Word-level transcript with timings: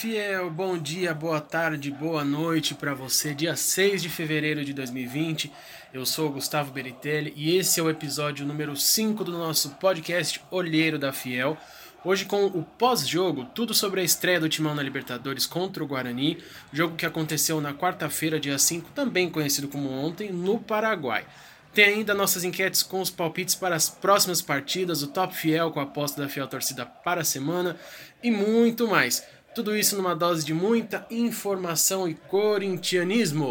fiel, 0.00 0.48
bom 0.48 0.78
dia, 0.78 1.12
boa 1.12 1.42
tarde, 1.42 1.90
boa 1.90 2.24
noite 2.24 2.74
para 2.74 2.94
você. 2.94 3.34
Dia 3.34 3.54
6 3.54 4.00
de 4.00 4.08
fevereiro 4.08 4.64
de 4.64 4.72
2020. 4.72 5.52
Eu 5.92 6.06
sou 6.06 6.30
o 6.30 6.32
Gustavo 6.32 6.72
Beritelli 6.72 7.34
e 7.36 7.54
esse 7.54 7.78
é 7.78 7.82
o 7.82 7.90
episódio 7.90 8.46
número 8.46 8.74
5 8.74 9.22
do 9.22 9.32
nosso 9.32 9.72
podcast 9.72 10.40
Olheiro 10.50 10.98
da 10.98 11.12
Fiel. 11.12 11.54
Hoje 12.02 12.24
com 12.24 12.46
o 12.46 12.62
pós-jogo, 12.62 13.44
tudo 13.54 13.74
sobre 13.74 14.00
a 14.00 14.02
estreia 14.02 14.40
do 14.40 14.48
Timão 14.48 14.74
na 14.74 14.82
Libertadores 14.82 15.46
contra 15.46 15.84
o 15.84 15.86
Guarani, 15.86 16.38
jogo 16.72 16.96
que 16.96 17.04
aconteceu 17.04 17.60
na 17.60 17.74
quarta-feira, 17.74 18.40
dia 18.40 18.58
5, 18.58 18.92
também 18.92 19.28
conhecido 19.28 19.68
como 19.68 19.90
ontem, 19.90 20.32
no 20.32 20.58
Paraguai. 20.58 21.26
Tem 21.74 21.84
ainda 21.84 22.14
nossas 22.14 22.42
enquetes 22.42 22.82
com 22.82 23.02
os 23.02 23.10
palpites 23.10 23.54
para 23.54 23.76
as 23.76 23.90
próximas 23.90 24.40
partidas, 24.40 25.02
o 25.02 25.08
Top 25.08 25.36
Fiel 25.36 25.70
com 25.70 25.78
a 25.78 25.82
aposta 25.82 26.22
da 26.22 26.28
Fiel 26.28 26.48
Torcida 26.48 26.86
para 26.86 27.20
a 27.20 27.24
semana 27.24 27.76
e 28.22 28.30
muito 28.30 28.88
mais. 28.88 29.22
Tudo 29.60 29.76
isso 29.76 29.94
numa 29.94 30.16
dose 30.16 30.42
de 30.42 30.54
muita 30.54 31.06
informação 31.10 32.08
e 32.08 32.14
corintianismo. 32.14 33.50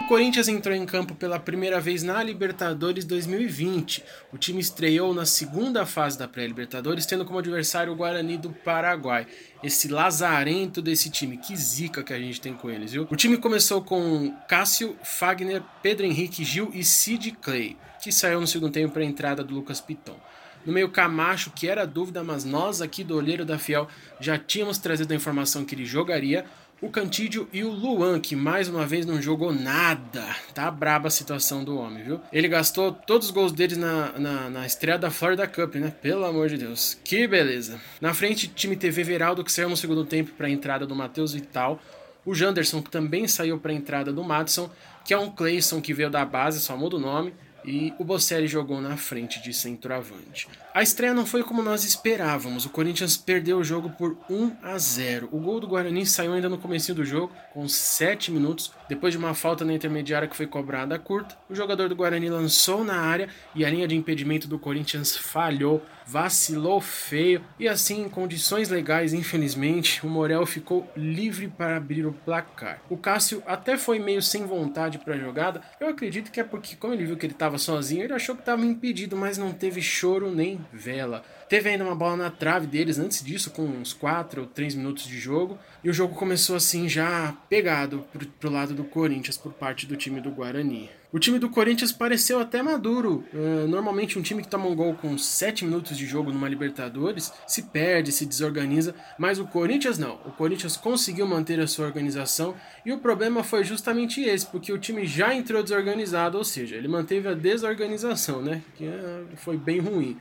O 0.00 0.04
Corinthians 0.08 0.48
entrou 0.48 0.74
em 0.74 0.86
campo 0.86 1.14
pela 1.14 1.38
primeira 1.38 1.78
vez 1.78 2.02
na 2.02 2.22
Libertadores 2.22 3.04
2020. 3.04 4.02
O 4.32 4.38
time 4.38 4.62
estreou 4.62 5.12
na 5.12 5.26
segunda 5.26 5.84
fase 5.84 6.18
da 6.18 6.26
pré-Libertadores, 6.26 7.04
tendo 7.04 7.26
como 7.26 7.38
adversário 7.38 7.92
o 7.92 7.96
Guarani 7.96 8.38
do 8.38 8.48
Paraguai. 8.50 9.26
Esse 9.62 9.88
lazarento 9.88 10.80
desse 10.80 11.10
time, 11.10 11.36
que 11.36 11.54
zica 11.54 12.02
que 12.02 12.14
a 12.14 12.18
gente 12.18 12.40
tem 12.40 12.54
com 12.54 12.70
eles, 12.70 12.92
viu? 12.92 13.06
O 13.10 13.16
time 13.16 13.36
começou 13.36 13.82
com 13.82 14.34
Cássio, 14.48 14.96
Fagner, 15.04 15.62
Pedro 15.82 16.06
Henrique, 16.06 16.44
Gil 16.44 16.70
e 16.72 16.82
Sid 16.82 17.32
Clay, 17.42 17.76
que 18.02 18.10
saiu 18.10 18.40
no 18.40 18.46
segundo 18.46 18.72
tempo 18.72 18.94
para 18.94 19.02
a 19.02 19.06
entrada 19.06 19.44
do 19.44 19.54
Lucas 19.54 19.82
Piton. 19.82 20.16
No 20.64 20.72
meio 20.72 20.88
Camacho, 20.88 21.50
que 21.50 21.68
era 21.68 21.86
dúvida, 21.86 22.22
mas 22.22 22.44
nós 22.44 22.80
aqui 22.80 23.02
do 23.02 23.16
Olheiro 23.16 23.44
da 23.44 23.58
Fiel 23.58 23.88
já 24.20 24.38
tínhamos 24.38 24.78
trazido 24.78 25.12
a 25.12 25.16
informação 25.16 25.64
que 25.64 25.74
ele 25.74 25.84
jogaria. 25.84 26.44
O 26.80 26.90
Cantídio 26.90 27.48
e 27.52 27.62
o 27.62 27.70
Luan, 27.70 28.18
que 28.18 28.34
mais 28.34 28.68
uma 28.68 28.84
vez 28.84 29.06
não 29.06 29.22
jogou 29.22 29.52
nada. 29.52 30.24
Tá 30.52 30.68
braba 30.68 31.06
a 31.06 31.10
situação 31.12 31.62
do 31.62 31.78
homem, 31.78 32.02
viu? 32.02 32.20
Ele 32.32 32.48
gastou 32.48 32.92
todos 32.92 33.28
os 33.28 33.32
gols 33.32 33.52
deles 33.52 33.76
na, 33.76 34.18
na, 34.18 34.50
na 34.50 34.66
estreia 34.66 34.98
da 34.98 35.08
Florida 35.08 35.46
Cup, 35.46 35.76
né? 35.76 35.92
Pelo 36.02 36.24
amor 36.24 36.48
de 36.48 36.58
Deus. 36.58 36.98
Que 37.04 37.26
beleza. 37.28 37.80
Na 38.00 38.12
frente, 38.12 38.48
time 38.48 38.74
TV 38.74 39.04
Veraldo, 39.04 39.44
que 39.44 39.52
saiu 39.52 39.68
no 39.68 39.76
segundo 39.76 40.04
tempo 40.04 40.32
para 40.32 40.48
a 40.48 40.50
entrada 40.50 40.84
do 40.84 40.94
Matheus 40.94 41.32
Vital. 41.32 41.80
O 42.24 42.34
Janderson, 42.34 42.82
que 42.82 42.90
também 42.90 43.28
saiu 43.28 43.58
para 43.58 43.70
a 43.70 43.74
entrada 43.76 44.12
do 44.12 44.24
Madison. 44.24 44.68
Que 45.04 45.14
é 45.14 45.18
um 45.18 45.30
Clayson 45.30 45.80
que 45.80 45.94
veio 45.94 46.10
da 46.10 46.24
base, 46.24 46.58
só 46.58 46.76
muda 46.76 46.96
o 46.96 47.00
nome 47.00 47.32
e 47.64 47.92
o 47.98 48.04
Bocelli 48.04 48.46
jogou 48.46 48.80
na 48.80 48.96
frente 48.96 49.40
de 49.40 49.52
centroavante. 49.52 50.48
A 50.74 50.82
estreia 50.82 51.14
não 51.14 51.26
foi 51.26 51.42
como 51.42 51.62
nós 51.62 51.84
esperávamos. 51.84 52.64
O 52.64 52.70
Corinthians 52.70 53.16
perdeu 53.16 53.58
o 53.58 53.64
jogo 53.64 53.90
por 53.90 54.16
1 54.28 54.56
a 54.62 54.78
0. 54.78 55.28
O 55.30 55.38
gol 55.38 55.60
do 55.60 55.68
Guarani 55.68 56.06
saiu 56.06 56.32
ainda 56.32 56.48
no 56.48 56.58
começo 56.58 56.94
do 56.94 57.04
jogo, 57.04 57.32
com 57.52 57.68
7 57.68 58.30
minutos, 58.30 58.72
depois 58.88 59.12
de 59.12 59.18
uma 59.18 59.34
falta 59.34 59.64
na 59.64 59.74
intermediária 59.74 60.28
que 60.28 60.36
foi 60.36 60.46
cobrada 60.46 60.98
curta. 60.98 61.36
O 61.48 61.54
jogador 61.54 61.88
do 61.88 61.96
Guarani 61.96 62.28
lançou 62.28 62.84
na 62.84 62.96
área 62.96 63.28
e 63.54 63.64
a 63.64 63.70
linha 63.70 63.86
de 63.86 63.96
impedimento 63.96 64.48
do 64.48 64.58
Corinthians 64.58 65.16
falhou, 65.16 65.82
vacilou 66.06 66.80
feio 66.80 67.44
e 67.58 67.68
assim, 67.68 68.02
em 68.02 68.08
condições 68.08 68.68
legais, 68.68 69.12
infelizmente, 69.12 70.04
o 70.04 70.08
Morel 70.08 70.44
ficou 70.46 70.90
livre 70.96 71.48
para 71.48 71.76
abrir 71.76 72.06
o 72.06 72.12
placar. 72.12 72.82
O 72.88 72.96
Cássio 72.96 73.42
até 73.46 73.76
foi 73.76 73.98
meio 73.98 74.22
sem 74.22 74.46
vontade 74.46 74.98
para 74.98 75.14
a 75.14 75.18
jogada. 75.18 75.62
Eu 75.80 75.88
acredito 75.88 76.30
que 76.30 76.40
é 76.40 76.44
porque 76.44 76.76
como 76.76 76.94
ele 76.94 77.06
viu 77.06 77.16
que 77.16 77.26
ele 77.26 77.32
estava 77.32 77.58
sozinho, 77.58 78.04
ele 78.04 78.12
achou 78.12 78.34
que 78.34 78.42
estava 78.42 78.64
impedido, 78.64 79.16
mas 79.16 79.38
não 79.38 79.52
teve 79.52 79.80
choro 79.80 80.30
nem 80.30 80.60
vela. 80.72 81.22
Teve 81.48 81.68
ainda 81.68 81.84
uma 81.84 81.94
bola 81.94 82.16
na 82.16 82.30
trave 82.30 82.66
deles 82.66 82.98
antes 82.98 83.22
disso, 83.22 83.50
com 83.50 83.62
uns 83.62 83.92
4 83.92 84.40
ou 84.40 84.46
3 84.46 84.74
minutos 84.74 85.06
de 85.06 85.18
jogo. 85.18 85.58
E 85.84 85.90
o 85.90 85.92
jogo 85.92 86.14
começou 86.14 86.56
assim 86.56 86.88
já 86.88 87.36
pegado 87.48 88.06
pro, 88.10 88.26
pro 88.26 88.50
lado 88.50 88.72
do 88.72 88.84
Corinthians 88.84 89.36
por 89.36 89.52
parte 89.52 89.86
do 89.86 89.96
time 89.96 90.20
do 90.20 90.30
Guarani. 90.30 90.88
O 91.12 91.18
time 91.18 91.38
do 91.38 91.50
Corinthians 91.50 91.92
pareceu 91.92 92.40
até 92.40 92.62
maduro. 92.62 93.22
Uh, 93.34 93.68
normalmente 93.68 94.18
um 94.18 94.22
time 94.22 94.40
que 94.40 94.48
toma 94.48 94.66
um 94.66 94.74
gol 94.74 94.94
com 94.94 95.18
7 95.18 95.66
minutos 95.66 95.98
de 95.98 96.06
jogo 96.06 96.32
numa 96.32 96.48
Libertadores 96.48 97.30
se 97.46 97.64
perde, 97.64 98.10
se 98.10 98.24
desorganiza, 98.24 98.94
mas 99.18 99.38
o 99.38 99.46
Corinthians 99.46 99.98
não. 99.98 100.14
O 100.24 100.32
Corinthians 100.32 100.74
conseguiu 100.74 101.26
manter 101.26 101.60
a 101.60 101.66
sua 101.66 101.84
organização 101.84 102.54
e 102.86 102.92
o 102.92 102.98
problema 102.98 103.44
foi 103.44 103.62
justamente 103.62 104.22
esse, 104.22 104.46
porque 104.46 104.72
o 104.72 104.78
time 104.78 105.04
já 105.04 105.34
entrou 105.34 105.62
desorganizado, 105.62 106.38
ou 106.38 106.44
seja, 106.44 106.76
ele 106.76 106.88
manteve 106.88 107.28
a 107.28 107.34
desorganização, 107.34 108.40
né? 108.40 108.62
Que 108.74 108.86
uh, 108.86 109.26
foi 109.36 109.58
bem 109.58 109.80
ruim. 109.80 110.16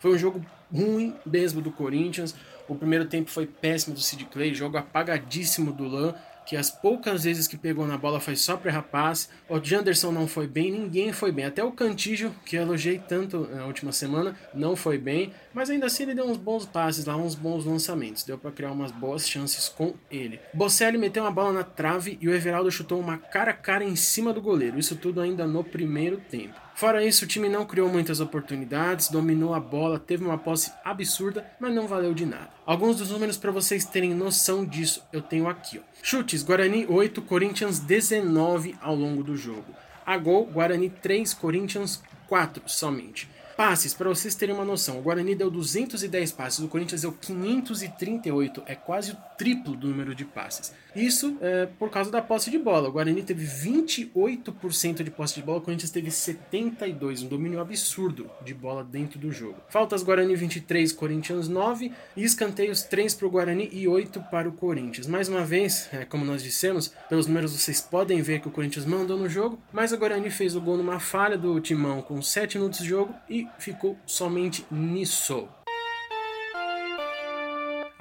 Foi 0.00 0.12
um 0.12 0.18
jogo 0.18 0.44
ruim 0.74 1.14
mesmo 1.24 1.60
do 1.60 1.70
Corinthians. 1.70 2.34
O 2.66 2.74
primeiro 2.74 3.04
tempo 3.04 3.30
foi 3.30 3.46
péssimo 3.46 3.94
do 3.94 4.00
Sid 4.00 4.24
Clay, 4.24 4.52
jogo 4.52 4.76
apagadíssimo 4.76 5.72
do 5.72 5.86
Lan, 5.86 6.14
que 6.46 6.56
as 6.56 6.70
poucas 6.70 7.24
vezes 7.24 7.46
que 7.46 7.56
pegou 7.56 7.86
na 7.86 7.96
bola 7.96 8.20
foi 8.20 8.36
só 8.36 8.56
para 8.56 8.72
rapaz. 8.72 9.28
O 9.48 9.62
Janderson 9.62 10.10
não 10.12 10.26
foi 10.26 10.46
bem, 10.46 10.70
ninguém 10.70 11.12
foi 11.12 11.32
bem. 11.32 11.44
Até 11.44 11.62
o 11.62 11.72
Cantígio, 11.72 12.34
que 12.44 12.56
elogiei 12.56 12.98
tanto 12.98 13.48
na 13.52 13.66
última 13.66 13.92
semana, 13.92 14.36
não 14.54 14.74
foi 14.74 14.98
bem. 14.98 15.32
Mas 15.54 15.70
ainda 15.70 15.86
assim 15.86 16.04
ele 16.04 16.14
deu 16.14 16.26
uns 16.26 16.36
bons 16.36 16.64
passes 16.64 17.04
lá, 17.04 17.16
uns 17.16 17.34
bons 17.34 17.64
lançamentos. 17.64 18.24
Deu 18.24 18.38
para 18.38 18.50
criar 18.50 18.72
umas 18.72 18.90
boas 18.90 19.28
chances 19.28 19.68
com 19.68 19.94
ele. 20.10 20.40
Bocelli 20.52 20.98
meteu 20.98 21.22
uma 21.22 21.30
bola 21.30 21.52
na 21.52 21.64
trave 21.64 22.18
e 22.20 22.28
o 22.28 22.34
Everaldo 22.34 22.70
chutou 22.70 22.98
uma 22.98 23.18
cara 23.18 23.50
a 23.50 23.54
cara 23.54 23.84
em 23.84 23.96
cima 23.96 24.32
do 24.32 24.40
goleiro. 24.40 24.78
Isso 24.78 24.96
tudo 24.96 25.20
ainda 25.20 25.46
no 25.46 25.62
primeiro 25.62 26.18
tempo. 26.30 26.60
Fora 26.74 27.04
isso, 27.04 27.24
o 27.24 27.28
time 27.28 27.48
não 27.48 27.64
criou 27.64 27.88
muitas 27.88 28.20
oportunidades, 28.20 29.08
dominou 29.08 29.54
a 29.54 29.60
bola, 29.60 29.98
teve 29.98 30.24
uma 30.24 30.38
posse 30.38 30.72
absurda, 30.84 31.46
mas 31.60 31.74
não 31.74 31.86
valeu 31.86 32.14
de 32.14 32.26
nada. 32.26 32.50
Alguns 32.66 32.96
dos 32.96 33.10
números 33.10 33.36
para 33.36 33.52
vocês 33.52 33.84
terem 33.84 34.14
noção 34.14 34.64
disso 34.64 35.02
eu 35.12 35.22
tenho 35.22 35.48
aqui. 35.48 35.78
Ó. 35.78 35.82
Chutes: 36.02 36.42
Guarani 36.42 36.86
8, 36.88 37.22
Corinthians 37.22 37.78
19 37.78 38.74
ao 38.80 38.94
longo 38.94 39.22
do 39.22 39.36
jogo. 39.36 39.74
A 40.04 40.16
gol: 40.16 40.46
Guarani 40.46 40.90
3, 40.90 41.34
Corinthians 41.34 42.02
4 42.28 42.62
somente. 42.66 43.28
Passes, 43.56 43.92
para 43.92 44.08
vocês 44.08 44.34
terem 44.34 44.54
uma 44.54 44.64
noção, 44.64 44.98
o 44.98 45.02
Guarani 45.02 45.34
deu 45.34 45.50
210 45.50 46.32
passes, 46.32 46.60
o 46.60 46.68
Corinthians 46.68 47.02
deu 47.02 47.12
538, 47.12 48.62
é 48.66 48.74
quase 48.74 49.12
o 49.12 49.16
triplo 49.36 49.76
do 49.76 49.88
número 49.88 50.14
de 50.14 50.24
passes. 50.24 50.72
Isso 50.94 51.36
é 51.40 51.66
por 51.78 51.90
causa 51.90 52.10
da 52.10 52.20
posse 52.20 52.50
de 52.50 52.58
bola. 52.58 52.88
O 52.88 52.92
Guarani 52.92 53.22
teve 53.22 53.46
28% 53.46 55.02
de 55.02 55.10
posse 55.10 55.34
de 55.34 55.42
bola, 55.42 55.58
o 55.58 55.62
Corinthians 55.62 55.90
teve 55.90 56.08
72%, 56.10 57.24
um 57.24 57.28
domínio 57.28 57.60
absurdo 57.60 58.30
de 58.44 58.52
bola 58.52 58.84
dentro 58.84 59.18
do 59.18 59.32
jogo. 59.32 59.56
Faltas 59.68 60.02
Guarani 60.02 60.34
23, 60.34 60.92
Corinthians 60.92 61.48
9 61.48 61.92
e 62.16 62.24
escanteios 62.24 62.82
3 62.82 63.14
para 63.14 63.26
o 63.26 63.30
Guarani 63.30 63.68
e 63.72 63.88
8 63.88 64.20
para 64.30 64.48
o 64.48 64.52
Corinthians. 64.52 65.06
Mais 65.06 65.28
uma 65.28 65.44
vez, 65.44 65.88
é, 65.92 66.04
como 66.04 66.24
nós 66.24 66.42
dissemos, 66.42 66.92
pelos 67.08 67.26
números 67.26 67.52
vocês 67.52 67.80
podem 67.80 68.20
ver 68.22 68.40
que 68.40 68.48
o 68.48 68.50
Corinthians 68.50 68.84
mandou 68.84 69.18
no 69.18 69.28
jogo, 69.28 69.58
mas 69.72 69.92
o 69.92 69.98
Guarani 69.98 70.30
fez 70.30 70.54
o 70.54 70.60
gol 70.60 70.76
numa 70.76 71.00
falha 71.00 71.38
do 71.38 71.58
Timão 71.60 72.02
com 72.02 72.20
7 72.20 72.58
minutos 72.58 72.80
de 72.80 72.88
jogo 72.88 73.14
e 73.28 73.41
ficou 73.58 73.98
somente 74.06 74.64
nisso. 74.70 75.48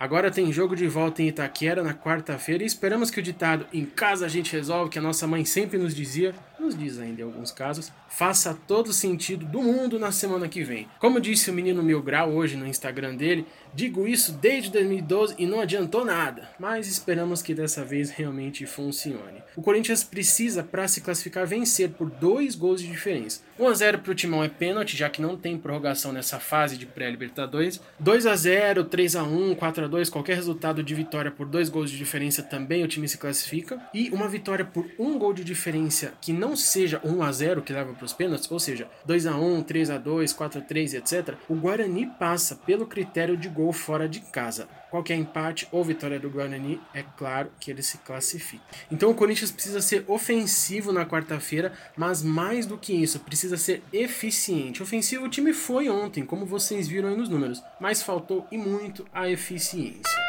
Agora 0.01 0.31
tem 0.31 0.51
jogo 0.51 0.75
de 0.75 0.87
volta 0.87 1.21
em 1.21 1.27
Itaquera 1.27 1.83
na 1.83 1.93
quarta-feira 1.93 2.63
e 2.63 2.65
esperamos 2.65 3.11
que 3.11 3.19
o 3.19 3.23
ditado 3.23 3.67
em 3.71 3.85
casa 3.85 4.25
a 4.25 4.29
gente 4.29 4.51
resolve, 4.51 4.89
que 4.89 4.97
a 4.97 5.01
nossa 5.01 5.27
mãe 5.27 5.45
sempre 5.45 5.77
nos 5.77 5.93
dizia, 5.93 6.33
nos 6.71 6.77
diz 6.77 6.99
ainda 6.99 7.21
em 7.21 7.25
alguns 7.25 7.51
casos, 7.51 7.91
faça 8.09 8.57
todo 8.67 8.93
sentido 8.93 9.45
do 9.45 9.61
mundo 9.61 9.99
na 9.99 10.11
semana 10.11 10.47
que 10.47 10.63
vem. 10.63 10.87
Como 10.99 11.19
disse 11.19 11.49
o 11.49 11.53
menino 11.53 11.83
Mil 11.83 12.01
Grau 12.01 12.31
hoje 12.31 12.55
no 12.55 12.67
Instagram 12.67 13.15
dele, 13.15 13.45
digo 13.73 14.07
isso 14.07 14.31
desde 14.33 14.71
2012 14.71 15.35
e 15.37 15.45
não 15.45 15.59
adiantou 15.59 16.05
nada, 16.05 16.49
mas 16.59 16.87
esperamos 16.87 17.41
que 17.41 17.53
dessa 17.53 17.83
vez 17.83 18.09
realmente 18.09 18.65
funcione. 18.65 19.41
O 19.55 19.61
Corinthians 19.61 20.03
precisa, 20.03 20.63
para 20.63 20.87
se 20.87 21.01
classificar, 21.01 21.45
vencer 21.45 21.89
por 21.89 22.09
dois 22.09 22.55
gols 22.55 22.81
de 22.81 22.87
diferença. 22.87 23.41
1 23.59 23.67
a 23.67 23.73
0 23.73 23.99
para 23.99 24.11
o 24.11 24.15
Timão 24.15 24.43
é 24.43 24.49
pênalti, 24.49 24.97
já 24.97 25.09
que 25.09 25.21
não 25.21 25.37
tem 25.37 25.57
prorrogação 25.57 26.11
nessa 26.11 26.39
fase 26.39 26.77
de 26.77 26.85
pré-Libertadores. 26.85 27.81
2 27.99 28.25
a 28.25 28.35
0 28.35 28.85
3 28.85 29.15
a 29.15 29.23
1 29.23 29.55
4 29.55 29.85
a 29.85 29.87
2 29.87 30.09
qualquer 30.09 30.35
resultado 30.35 30.83
de 30.83 30.95
vitória 30.95 31.31
por 31.31 31.45
dois 31.45 31.69
gols 31.69 31.91
de 31.91 31.97
diferença 31.97 32.41
também 32.41 32.83
o 32.83 32.87
time 32.87 33.07
se 33.07 33.17
classifica. 33.17 33.79
E 33.93 34.09
uma 34.09 34.27
vitória 34.27 34.65
por 34.65 34.89
um 34.97 35.17
gol 35.17 35.33
de 35.33 35.43
diferença 35.43 36.13
que 36.21 36.33
não 36.33 36.55
seja 36.63 37.01
1 37.03 37.23
a 37.23 37.31
0 37.31 37.61
que 37.61 37.73
leva 37.73 37.93
para 37.93 38.05
os 38.05 38.13
pênaltis, 38.13 38.49
ou 38.49 38.59
seja, 38.59 38.87
2 39.05 39.27
a 39.27 39.35
1 39.35 39.63
3 39.63 39.89
a 39.89 39.97
2 39.97 40.33
4 40.33 40.59
a 40.59 40.63
3 40.63 40.93
etc., 40.95 41.35
o 41.49 41.55
Guarani 41.55 42.07
passa 42.19 42.55
pelo 42.55 42.85
critério 42.85 43.37
de 43.37 43.49
gol 43.49 43.73
fora 43.73 44.07
de 44.07 44.19
casa. 44.19 44.67
Qualquer 44.89 45.15
empate 45.15 45.67
ou 45.71 45.83
vitória 45.83 46.19
do 46.19 46.29
Guarani, 46.29 46.81
é 46.93 47.03
claro 47.17 47.49
que 47.59 47.71
ele 47.71 47.81
se 47.81 47.97
classifica. 47.99 48.63
Então 48.91 49.09
o 49.09 49.15
Corinthians 49.15 49.51
precisa 49.51 49.81
ser 49.81 50.03
ofensivo 50.07 50.91
na 50.91 51.05
quarta-feira, 51.05 51.71
mas 51.95 52.21
mais 52.21 52.65
do 52.65 52.77
que 52.77 52.93
isso, 52.93 53.19
precisa 53.19 53.55
ser 53.55 53.81
eficiente. 53.93 54.83
Ofensivo 54.83 55.25
o 55.25 55.29
time 55.29 55.53
foi 55.53 55.89
ontem, 55.89 56.25
como 56.25 56.45
vocês 56.45 56.87
viram 56.87 57.09
aí 57.09 57.15
nos 57.15 57.29
números, 57.29 57.63
mas 57.79 58.03
faltou 58.03 58.45
e 58.51 58.57
muito 58.57 59.05
a 59.13 59.29
eficiência. 59.29 60.20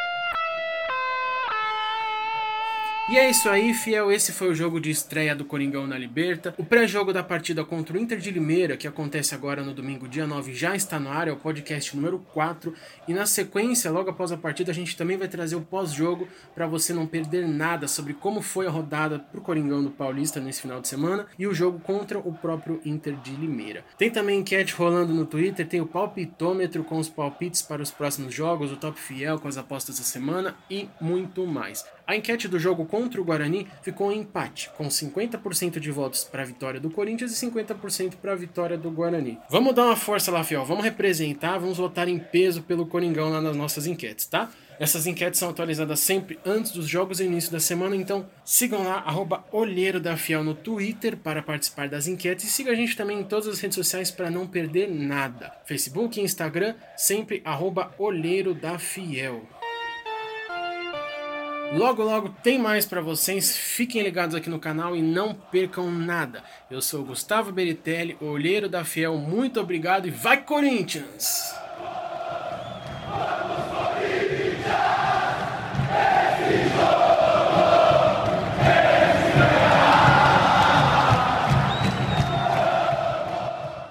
E 3.09 3.17
é 3.17 3.29
isso 3.29 3.49
aí, 3.49 3.73
fiel. 3.73 4.09
Esse 4.09 4.31
foi 4.31 4.49
o 4.49 4.55
jogo 4.55 4.79
de 4.79 4.89
estreia 4.89 5.35
do 5.35 5.43
Coringão 5.43 5.85
na 5.85 5.97
Liberta. 5.97 6.55
O 6.57 6.63
pré-jogo 6.63 7.11
da 7.11 7.21
partida 7.21 7.65
contra 7.65 7.97
o 7.97 7.99
Inter 7.99 8.17
de 8.17 8.31
Limeira, 8.31 8.77
que 8.77 8.87
acontece 8.87 9.35
agora 9.35 9.61
no 9.61 9.73
domingo, 9.73 10.07
dia 10.07 10.25
9, 10.25 10.53
já 10.53 10.73
está 10.73 10.97
no 10.97 11.09
ar. 11.09 11.27
É 11.27 11.31
o 11.33 11.35
podcast 11.35 11.93
número 11.97 12.19
4. 12.33 12.73
E 13.05 13.13
na 13.13 13.25
sequência, 13.25 13.91
logo 13.91 14.09
após 14.09 14.31
a 14.31 14.37
partida, 14.37 14.71
a 14.71 14.73
gente 14.73 14.95
também 14.95 15.17
vai 15.17 15.27
trazer 15.27 15.57
o 15.57 15.61
pós-jogo 15.61 16.29
para 16.55 16.65
você 16.65 16.93
não 16.93 17.05
perder 17.05 17.45
nada 17.45 17.89
sobre 17.89 18.13
como 18.13 18.41
foi 18.41 18.67
a 18.67 18.71
rodada 18.71 19.19
pro 19.19 19.41
Coringão 19.41 19.83
do 19.83 19.91
Paulista 19.91 20.39
nesse 20.39 20.61
final 20.61 20.79
de 20.79 20.87
semana 20.87 21.27
e 21.37 21.45
o 21.45 21.53
jogo 21.53 21.79
contra 21.81 22.17
o 22.17 22.33
próprio 22.33 22.79
Inter 22.85 23.17
de 23.17 23.35
Limeira. 23.35 23.83
Tem 23.97 24.09
também 24.09 24.39
enquete 24.39 24.73
rolando 24.73 25.13
no 25.13 25.25
Twitter, 25.25 25.67
tem 25.67 25.81
o 25.81 25.85
palpitômetro 25.85 26.85
com 26.85 26.97
os 26.99 27.09
palpites 27.09 27.61
para 27.61 27.81
os 27.81 27.91
próximos 27.91 28.33
jogos, 28.33 28.71
o 28.71 28.77
Top 28.77 28.97
Fiel 28.97 29.39
com 29.39 29.49
as 29.49 29.57
apostas 29.57 29.97
da 29.97 30.05
semana 30.05 30.55
e 30.69 30.87
muito 31.01 31.45
mais. 31.45 31.85
A 32.05 32.15
enquete 32.15 32.49
do 32.49 32.59
jogo 32.59 32.85
contra 32.85 33.21
o 33.21 33.23
Guarani 33.23 33.65
ficou 33.81 34.11
em 34.11 34.19
empate, 34.19 34.69
com 34.77 34.87
50% 34.87 35.79
de 35.79 35.89
votos 35.89 36.25
para 36.25 36.43
a 36.43 36.45
vitória 36.45 36.79
do 36.79 36.89
Corinthians 36.89 37.31
e 37.31 37.45
50% 37.45 38.15
para 38.21 38.33
a 38.33 38.35
vitória 38.35 38.77
do 38.77 38.91
Guarani. 38.91 39.39
Vamos 39.49 39.73
dar 39.73 39.85
uma 39.85 39.95
força 39.95 40.29
lá, 40.29 40.43
Fiel. 40.43 40.65
Vamos 40.65 40.83
representar, 40.83 41.57
vamos 41.57 41.77
votar 41.77 42.09
em 42.09 42.19
peso 42.19 42.61
pelo 42.61 42.85
Coringão 42.85 43.29
lá 43.29 43.41
nas 43.41 43.55
nossas 43.55 43.87
enquetes, 43.87 44.25
tá? 44.25 44.49
Essas 44.79 45.07
enquetes 45.07 45.39
são 45.39 45.49
atualizadas 45.49 45.99
sempre 46.01 46.37
antes 46.45 46.71
dos 46.71 46.87
jogos 46.87 47.19
e 47.19 47.25
início 47.25 47.51
da 47.51 47.59
semana, 47.59 47.95
então 47.95 48.27
sigam 48.43 48.83
lá, 48.83 48.95
arroba 48.95 49.45
Olheiro 49.51 49.99
da 49.99 50.17
Fiel 50.17 50.43
no 50.43 50.53
Twitter 50.53 51.15
para 51.15 51.41
participar 51.41 51.87
das 51.87 52.07
enquetes 52.07 52.45
e 52.45 52.51
siga 52.51 52.71
a 52.71 52.75
gente 52.75 52.97
também 52.97 53.19
em 53.19 53.23
todas 53.23 53.47
as 53.47 53.59
redes 53.59 53.75
sociais 53.75 54.11
para 54.11 54.29
não 54.29 54.45
perder 54.45 54.89
nada. 54.89 55.53
Facebook 55.65 56.19
e 56.19 56.23
Instagram, 56.23 56.75
sempre 56.97 57.41
arroba 57.45 57.93
Olheiro 57.97 58.53
da 58.53 58.77
Fiel. 58.77 59.47
Logo, 61.73 62.03
logo 62.03 62.29
tem 62.43 62.59
mais 62.59 62.85
para 62.85 63.01
vocês. 63.01 63.57
Fiquem 63.57 64.03
ligados 64.03 64.35
aqui 64.35 64.47
no 64.47 64.59
canal 64.59 64.95
e 64.95 65.01
não 65.01 65.33
percam 65.33 65.89
nada. 65.89 66.43
Eu 66.69 66.81
sou 66.83 67.03
Gustavo 67.03 67.51
Beritelli, 67.51 68.15
olheiro 68.21 68.69
da 68.69 68.85
Fiel. 68.85 69.17
Muito 69.17 69.59
obrigado 69.59 70.07
e 70.07 70.11
vai 70.11 70.43
Corinthians! 70.43 71.62